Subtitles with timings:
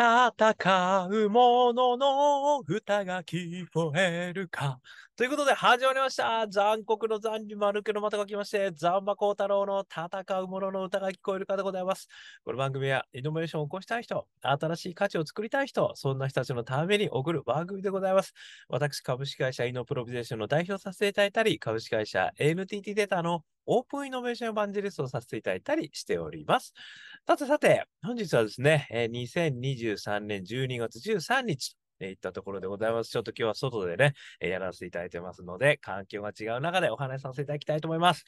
[0.00, 4.78] 戦う者の歌が聞こえるか。
[5.16, 6.46] ということで始まりました。
[6.46, 12.06] 残酷の残に丸けのまたが来まして、ザンマコウ太郎の戦う者の歌が聞こえるかでございます。
[12.44, 18.34] この番組はイノベーションを起こしたい人、新しい価値を作りたい人、そんな人たちのために送る番組でございます。
[18.68, 26.72] 私、株式会社イノプロビゼーションの代表させていただいたり、株式会社 NTT データのオープンイノベーションエヴァンジェリストをさせていただいたりしております。
[27.28, 33.10] さてさて、本日はですねえ、2023年12月13日といったところでございます。
[33.10, 38.24] ちょっと今日は外でねえ、やらせていただいてますので、環境が違う中でお話しさせていただきたいと思います。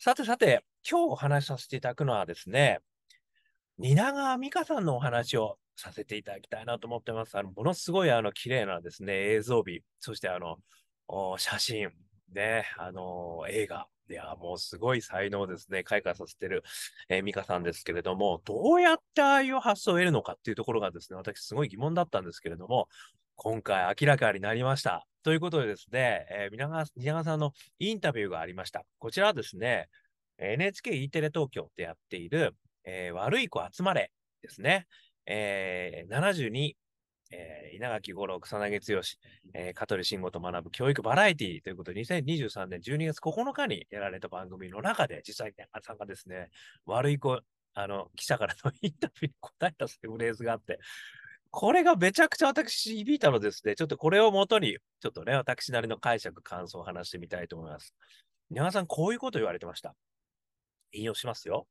[0.00, 2.80] さてさて、今日お話しさせていただくのはですね、
[3.78, 7.38] 蜷川美香さんのお話をさせていただきたいなと思ってます。
[7.38, 10.56] あの、ものすごいあの、綺麗なですね、映像美、そしてあの、
[11.38, 11.92] 写真、
[12.34, 15.84] ね、あの、映画、いや、もうすごい才能ですね。
[15.84, 16.64] 開花させてる、
[17.08, 22.88] えー、ミカさんですけれども、どうやってああいう発想を得るのかっていうところがですね、私すごい疑問だったんですけれども、
[23.36, 25.06] 今回明らかになりました。
[25.22, 28.84] ということでですね、えー、皆川川さんのインタビューがありました。
[28.98, 29.88] こちらはですね、
[30.38, 34.10] NHKE テレ東京でやっている、えー、悪い子集まれ
[34.42, 34.86] ですね。
[35.26, 36.74] えー、72
[37.30, 39.02] えー、稲垣五郎、草薙剛、
[39.54, 46.50] えー、香取慎吾と学ぶ教育バラエティということで、2023年12月9日にやられた番組の中で、実際にさんがですね、
[46.86, 47.40] 悪い子、
[47.74, 50.78] あの、記者からのインタビューに答えたフレーズがあって、
[51.50, 57.94] これがめちゃくちゃ私響いたのですね、ちょっとこれをもとに、ちょっとね、私なりの解釈、感想を話してみたいと思います。
[58.50, 59.94] 皆さん、こういうこと言われてました。
[60.92, 61.66] 引用しますよ。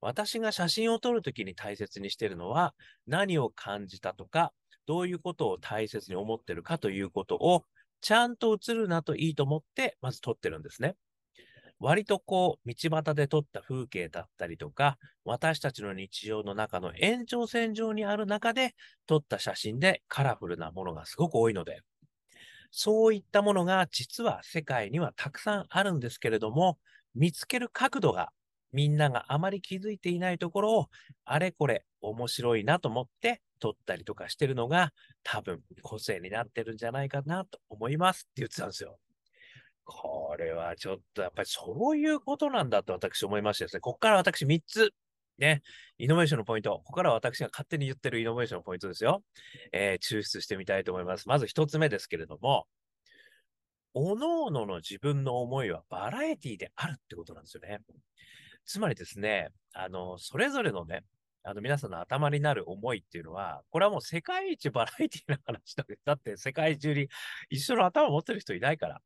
[0.00, 2.74] 私が写真を撮るときに大切にしているのは、
[3.06, 4.52] 何を感じたとか、
[4.86, 7.64] どういうことを大切に思ってるかということを、
[8.00, 10.94] ちゃんと映るなといいと思って、まず撮ってるんですね。
[11.80, 18.74] 割とこう、道端で撮った風景だったりとか、私たちの日常の中の延長線上にある中で
[19.06, 21.82] 撮った写真でカラフルなものがすごく多いので、
[22.70, 26.78] そういったものが実は世界にはたくさんあるんですけれども、
[27.14, 28.32] 見つける角度が
[28.72, 30.86] みんながあまり気づいていないところを、
[31.24, 34.92] あれこれ面白いなと思って撮ったりとかしてるのが、
[35.22, 38.98] 多分個性になってるんじゃないかなと思いますって言ってたんですよ。
[39.84, 44.92] これはちょっとやっぱりそういうことなんだと私思いましてですね、ここから私3つ、
[45.38, 45.62] ね、
[45.96, 49.24] イノベーションのポイント、ここから私が勝手に言ってるイノベーションのポイントですよ。
[49.72, 51.26] えー、抽出してみたいと思います。
[51.26, 52.66] まず1つ目ですけれども、
[53.94, 57.80] 各々の自分の思いはバラエティであるってことなんですよね。
[58.68, 61.02] つまりですね、あの、それぞれのね、
[61.42, 67.08] あの、皆さんの頭になる思いっていうのは、これはもう世界一バラエティな話だけど、だって世界中に
[67.48, 69.00] 一緒の頭持ってる人いないから。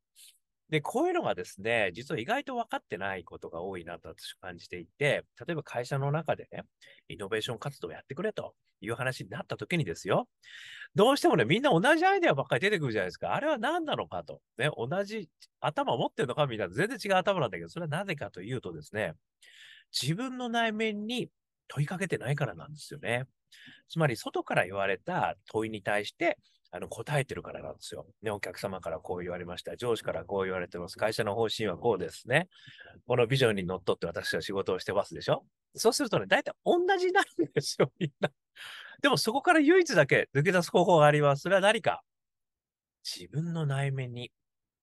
[0.73, 6.63] で、こういうのがですね、実は意外と分かってないことが多いなと私感じていて、例えば会社の中でね、
[7.09, 10.29] イノベーション活動をやってくれという話になった時にですよ、
[10.95, 13.35] どうしてもね、みんな同じアイデアばっかり出てくるじゃないですか。
[13.35, 14.41] あれは何なのかと。
[14.57, 15.29] ね、同じ
[15.61, 19.13] 頭を持ってるのかみたいな全然違う頭なんだけど、それはなぜかというとですね、
[19.93, 21.29] 自分の内面に
[21.69, 23.27] 問いかけてないからなんですよね。
[23.91, 26.39] つまり、外から言われた問いに対して、
[26.73, 28.07] あの、答えてるからなんですよ。
[28.23, 29.77] ね、お客様からこう言われました。
[29.77, 30.97] 上司からこう言われてます。
[30.97, 32.49] 会社の方針はこうですね。
[33.07, 35.45] このビジョンにのっとって私は仕事をしてますでしょ
[35.75, 38.31] そうするとね、大体同じになるんですよ、みんな。
[39.03, 41.43] でもそこから唯一だけ抜け出す方法があります。
[41.43, 42.03] それは何か
[43.05, 44.31] 自分の内面に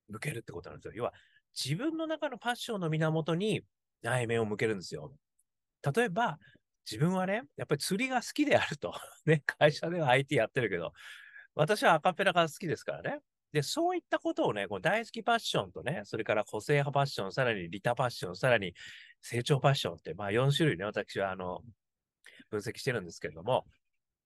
[0.10, 0.94] 向けるってことなんですよ。
[0.96, 1.14] 要は、
[1.56, 3.62] 自分の中のパッションの源に
[4.02, 5.12] 内面を向けるんですよ。
[5.96, 6.38] 例えば、
[6.90, 8.94] 自分はね、やっぱり釣りが好きであると。
[9.26, 10.94] ね、会社では IT やってるけど、
[11.56, 13.20] 私はアカペラが好きですからね。
[13.52, 18.74] で、そういったことをね、この大好きパッションとね、それから個性派パッション、さらにリタパッション、さらに
[19.22, 21.62] 成長パッションって、まあ4種類ね、私はあの、
[22.50, 23.66] 分析してるんですけれども、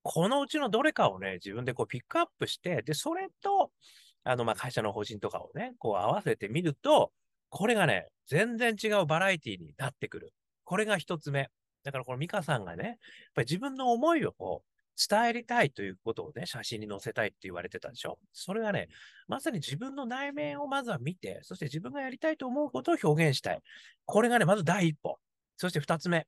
[0.01, 3.71] このうちのどれかをね、自分でこうピックアップして、で、それと、
[4.25, 7.11] あの、まあ、会社の方針とかをね、こう合わせてみると、
[7.49, 10.33] これがね、全然違うバラエティになってくる。
[10.65, 11.49] これが一つ目。
[11.83, 12.95] だからこのミカさんがね、やっ
[13.35, 18.19] ぱり自分の思いをこう、伝えたいということをね、写真に載せたいって言われてたでしょ。
[18.31, 18.89] それがね、
[19.27, 23.61] まさに自分の内面をまずは見て、そして自分がやりたいと思うことを表現したい。
[24.05, 25.17] これがね、まず第一歩。
[25.57, 26.27] そして二つ目。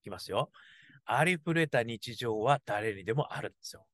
[0.00, 0.50] いきますよ。
[1.04, 3.86] ありふれた日常は誰にでもあるんですよ。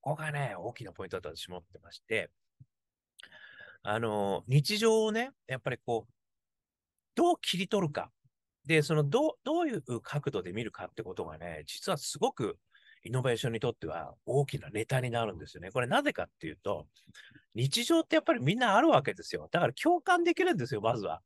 [0.00, 2.30] ここがね、大きなポイントだと私も思ってまして、
[3.82, 6.12] あの、日常をね、やっぱりこう、
[7.14, 8.10] どう切り取るか。
[8.66, 12.58] で、その、どう、どういう角度で見るかってことがね、実はすごく
[13.04, 15.70] イノベーションにとっては大きなネタになるんですよね。
[15.70, 16.86] これなぜかっていうと、
[17.54, 19.48] 日常ってやっぱりみんなあるわけですよ。
[19.52, 21.20] だから共感できるんですよ、まずは。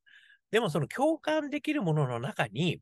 [0.51, 2.81] でもその共感できるものの中に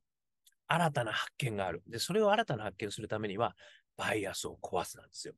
[0.66, 1.82] 新たな発見がある。
[1.86, 3.54] で、それを新たな発見するためには、
[3.96, 5.34] バイアスを壊すなんですよ。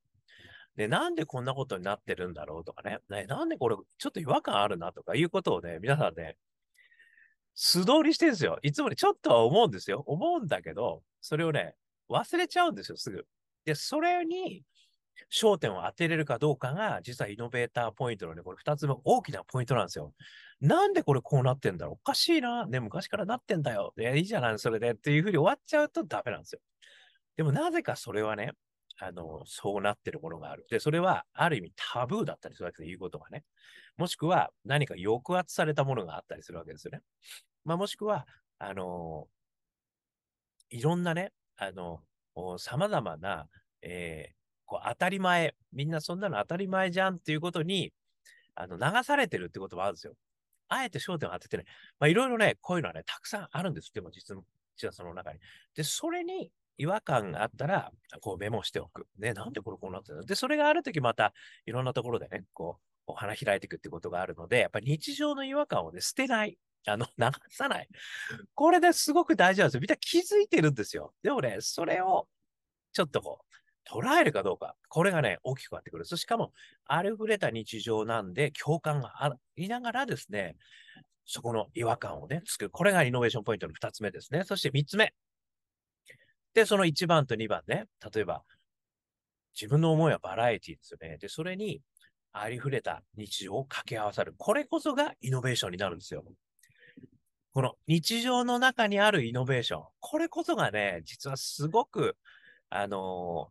[0.76, 6.36] で、なんでこんなことになってるんだろうとかね、ねなんでこれちょっと違和感あるなとかいうことをね、皆さんね、
[7.54, 8.58] 素通りしてるんですよ。
[8.62, 10.04] いつもね、ちょっとは思うんですよ。
[10.06, 11.74] 思うんだけど、それをね、
[12.08, 13.26] 忘れちゃうんですよ、すぐ。
[13.68, 14.64] で、それに
[15.30, 20.14] 焦点を当てれるかどうかが、実はイノベーターポイントのね、これ二つ目大きなポイントなんですよ。
[20.62, 21.94] なんでこれこうなってんだろう？
[21.96, 22.64] おかしいな。
[22.64, 23.92] ね、昔からなってんだよ。
[23.98, 24.92] いや、いいじゃない、それで。
[24.92, 26.60] っていうふうに終わっちゃうとダメなんですよ。
[27.36, 28.52] でもなぜかそれはね、
[29.00, 30.64] あの、そうなってるものがある。
[30.70, 33.44] で、それはある意味タブーだったりするわけで言うことがね。
[33.98, 37.02] もしくは何か抑圧されたものがあったりするわけですよね。
[37.66, 38.26] まあ、もしくは、
[38.58, 39.28] あの
[40.70, 42.00] いろんなね、あの、
[42.58, 43.48] 様々な、
[43.82, 44.34] えー、
[44.66, 47.92] こう当たり前、みんなそんなの当たり前じゃんっていうことに、
[48.54, 50.14] あの、流されてるってこともあるんですよ。
[50.68, 51.64] あえて焦点を当ててね。
[51.98, 53.92] まあ、いろいろね、こういうのはね、たくさんあるんです。
[53.94, 55.38] でも実はその中に。
[55.74, 57.90] で、それに違和感があったら、
[58.20, 59.06] こうメモしておく。
[59.18, 61.32] ね、なんでこれこうなってるので、それがあるときまた、
[61.66, 66.58] いろんなところでね、こう、花開いていくってことがあるので、やっぱり日常の違和感をね、捨てない。
[66.86, 67.88] あの、 流さない。
[68.54, 69.80] これですごく大事なんですよ。
[69.80, 71.14] みんな気づいてるんですよ。
[71.22, 72.28] でもね、それを、
[72.92, 73.48] ちょっとこう、
[73.88, 74.76] 捉えるかどうか。
[74.88, 76.04] これがね、大きくなってくる。
[76.04, 76.52] しかも、
[76.86, 80.56] ありふれた日常なんで、共感がありながらですね、
[81.24, 82.70] そこの違和感をね、作る。
[82.70, 84.44] これがイノベーションポイントの二つ目ですね。
[84.44, 85.14] そして三つ目。
[86.54, 88.44] で、その1番と2番ね、例えば、
[89.54, 91.18] 自分の思いはバラエティですよね。
[91.18, 91.80] で、それに
[92.32, 94.34] ありふれた日常を掛け合わさる。
[94.36, 96.24] これこそがイノベーションになるんですよ。
[97.58, 99.82] この日常の中にあるイノベーション。
[99.98, 102.16] これこそがね、実はすごく、
[102.70, 103.50] あの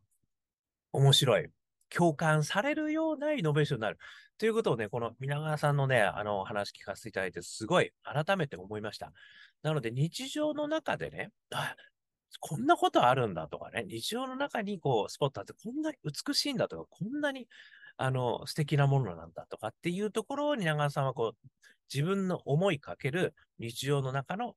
[0.93, 1.49] ー、面白い。
[1.89, 3.97] 共感されるようなイノベーションになる。
[4.37, 9.11] ということをね、この皆川さんのね、あの、話聞かせていただいて、すごい改めて思いました。
[9.61, 11.75] なので、日常の中でね、あ、
[12.39, 17.49] こんなことあるんだとかね、日常の中にこう、スポットあって、こんなに美しいんだとか、こんなに、
[17.97, 21.47] あの、素敵なものなんだとかっていうところに長川さんはこう、
[21.93, 24.55] 自分の思いかける日常の中の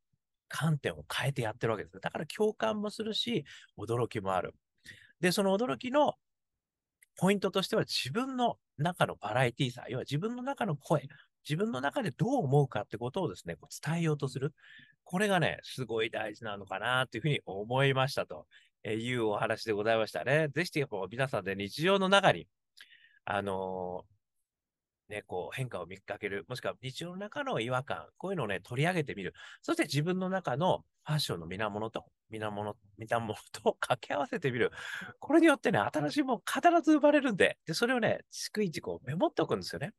[0.49, 2.01] 観点を変えてやってるわけです。
[2.01, 3.45] だから共感もするし、
[3.79, 4.55] 驚きもある。
[5.21, 6.15] で、その驚きの
[7.17, 11.09] ポイントとしては自分の中のバラエティーさ、要は自分の中の声、
[11.49, 14.55] 自分の中でどう思うかってことをですね、こう伝えようとする。
[15.05, 18.47] これがね、すごい大事なのかなというふうに思いましたと
[18.85, 20.49] いうお話でございましたね。
[20.49, 20.71] ぜひ、
[21.11, 22.47] 皆さんで日常の中に、
[23.25, 29.35] あのー、ね、こう変化を見かける、もしくは日常の中の違和感、こういうのをね、取り上げてみる。
[29.61, 34.71] そして自分の中のファッションの源と、源、源と 掛け合わせてみる。
[35.19, 39.93] これによってね、新しいもの必ず生まれるんで、で、それをね、逐一こうメモっておくんですよね。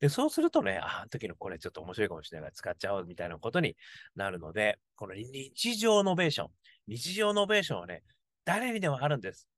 [0.00, 3.76] で、そうするとね、あ、あの時のこれちょっと面白いかもしれないから使っちゃおうみたいなことに
[4.16, 6.50] なるので、この日常ノベーション。
[6.88, 8.02] 日常ノベーションはね、
[8.44, 9.48] 誰にでもあるんです。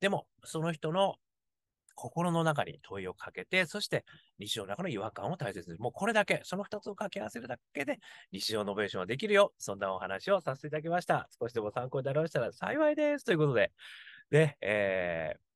[0.00, 1.16] でも、その人の
[1.94, 4.04] 心の中に問いをかけて、そして
[4.38, 5.78] 日常の中の違和感を大切に。
[5.78, 7.98] もうこれだけ、その2つを掛け合わせるだけで
[8.32, 9.52] 日常ノベーションはできるよ。
[9.58, 11.28] そんなお話をさせていただきました。
[11.40, 13.24] 少しでも参考になりましたら幸いです。
[13.24, 13.72] ということで、
[14.30, 15.54] で、えー、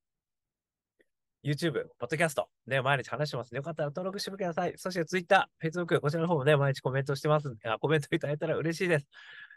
[1.44, 4.75] YouTube、ポッドキャスト、ね、毎日話してますので、よかったら登録してください。
[4.76, 7.79] そして Twitter、Facebook、こちらの方もね、毎日コメントしてますあ。
[7.79, 9.06] コメントいただいたら嬉しいです。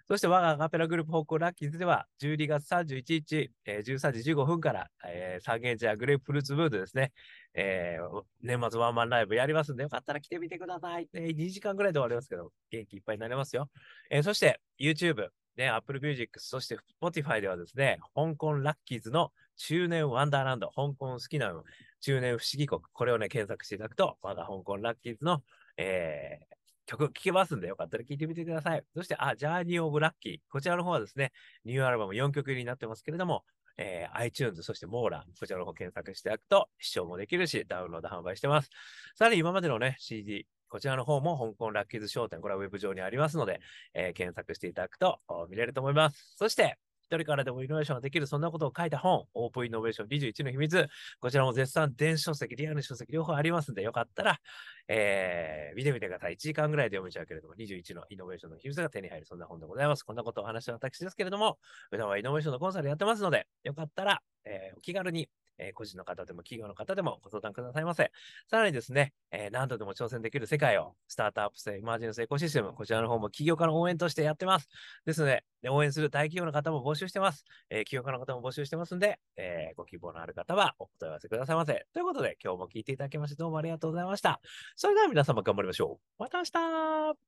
[0.08, 7.12] そして我がアカペラグループ方向ラッキーズでは、12月31日、えー、13時15分から、えー、三軒茶屋グレープフルーツムーンですね、
[7.54, 11.08] えー、年末ワンマンライブやりますんで、よかったら来てみてください。
[11.14, 13.70] えー、2時間ぐらいで終わりますけど、元気いっぱいになりますよ。
[14.10, 21.54] えー、そして、YouTube、ね、Apple Music、そして Spotify ではですね、香港ラッキーズの中年ワンダーランド、香港好きな
[22.02, 25.44] 中年不思議国、これをね、検索していただくと、我が香港ラッキーズの、
[25.78, 26.56] えー、
[26.92, 28.84] 曲聴けますんで、よかったら聴いてみてください。
[28.94, 30.38] そして、あ、ジャーニー・オブ・ラッキー。
[30.50, 31.32] こちらの方はですね、
[31.64, 33.46] ニューアルバム4曲入りになってますけれども、
[33.78, 38.70] えー、iTunes、そしてモーラー、こちらの方検索していただくと視聴もできるし、ダウンロード販売してます。
[39.16, 43.62] さらに今までのね、CD、こちらの方も香港ラッキーズ商店、これはウェブ上にありますので、
[43.94, 45.20] えー、検索していただくと
[45.50, 46.34] 見れると思います。
[46.38, 46.78] そして、
[47.12, 50.88] 一人からでもイノベーションができる、そんなことを書いた本、オープンイノベーション21の秘密。
[51.20, 54.40] こちらも絶賛電子書籍、リアル書籍両方ありますんで、よかったら、
[54.88, 56.36] えー、見てみてください。
[56.36, 60.04] 1時間ぐらいで読めちゃうけれども、21のイノベーションの秘密が手に入る、そんな本でございます。
[60.04, 61.58] こんなことを話した私ですけれども、
[61.90, 65.28] 普段はイノベーションのコンサルやってますので、よかったら、えー、お気軽に
[65.62, 68.12] え、個人の方でも企業の方でもご相談くださいませ。
[68.50, 74.68] さらにですね、え、何度でも挑戦できる世界を、スタートアップ性、エマージェンスエコシステム、こちらの方も起業家の応援としてやってます。
[75.06, 77.46] ですので、応援する大企業の方も募集してます。
[77.70, 81.86] えー、起業家の方も募集してますんで、えご希望のある方はお答え合わせくださいませ。
[81.94, 84.42] ということで、今日も聞いていただきましてどうもありがとうございました。
[84.76, 86.24] それでは皆様頑張りましょう。
[86.24, 87.22] また明日